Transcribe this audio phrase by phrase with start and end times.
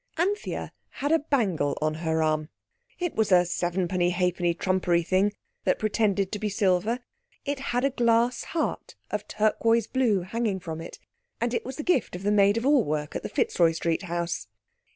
[0.17, 2.49] Anthea had a bangle on her arm.
[2.97, 5.31] It was a sevenpenny halfpenny trumpery thing
[5.63, 6.97] that pretended to be silver;
[7.45, 10.97] it had a glass heart of turquoise blue hanging from it,
[11.39, 14.01] and it was the gift of the maid of all work at the Fitzroy Street
[14.01, 14.47] house.